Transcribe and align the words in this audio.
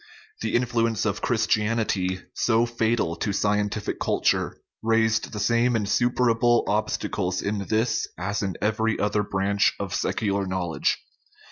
The 0.41 0.55
influence 0.55 1.05
of 1.05 1.21
Christianity, 1.21 2.21
so 2.33 2.65
fatal 2.65 3.15
to 3.17 3.31
scientific 3.31 3.99
culture, 3.99 4.57
raised 4.81 5.31
the 5.31 5.39
same 5.39 5.75
insuperable 5.75 6.63
obstacles 6.67 7.39
in 7.43 7.67
this 7.67 8.07
as 8.17 8.41
in 8.41 8.55
every 8.63 8.99
other 8.99 9.21
branch 9.21 9.73
of 9.79 9.93
secular 9.93 10.47
knowledge. 10.47 10.97